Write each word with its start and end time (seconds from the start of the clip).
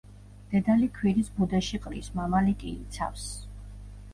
დედალი 0.53 0.87
ქვირითს 0.95 1.29
ბუდეში 1.35 1.81
ყრის, 1.83 2.09
მამალი 2.21 2.57
კი 2.65 2.75
იცავს. 2.87 3.29